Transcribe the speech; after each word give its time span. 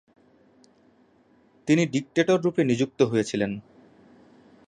তিনি 1.67 1.83
ডিক্টেটর 1.85 2.37
রুপে 2.41 2.61
নিযুক্ত 2.63 2.99
হয়েছিলেন। 3.01 3.51